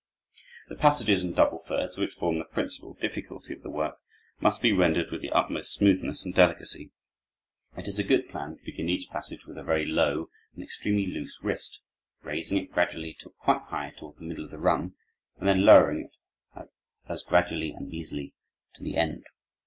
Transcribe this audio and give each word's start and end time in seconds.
The 0.67 0.73
passages 0.75 1.23
in 1.23 1.33
double 1.33 1.59
thirds, 1.59 1.95
which 1.95 2.15
form 2.15 2.39
the 2.39 2.45
principal 2.45 2.95
difficulty 2.95 3.53
of 3.53 3.61
the 3.61 3.69
work, 3.69 3.97
must 4.39 4.59
be 4.59 4.71
rendered 4.73 5.11
with 5.11 5.21
the 5.21 5.29
utmost 5.29 5.75
smoothness 5.75 6.25
and 6.25 6.33
delicacy. 6.33 6.89
It 7.77 7.87
is 7.87 7.99
a 7.99 8.03
good 8.03 8.27
plan 8.27 8.57
to 8.57 8.63
begin 8.65 8.89
each 8.89 9.09
passage 9.11 9.45
with 9.45 9.59
a 9.59 9.63
very 9.63 9.85
low 9.85 10.31
and 10.55 10.63
extremely 10.63 11.05
loose 11.05 11.43
wrist, 11.43 11.83
raising 12.23 12.57
it 12.57 12.71
gradually 12.71 13.13
till 13.13 13.33
quite 13.33 13.61
high 13.67 13.91
toward 13.95 14.15
the 14.15 14.23
middle 14.23 14.45
of 14.45 14.49
the 14.49 14.57
run 14.57 14.95
and 15.37 15.47
then 15.47 15.65
lowering 15.65 16.05
it 16.09 16.69
as 17.07 17.21
gradually 17.21 17.69
and 17.69 17.93
easily 17.93 18.33
to 18.73 18.83
the 18.83 18.97
end. 18.97 19.27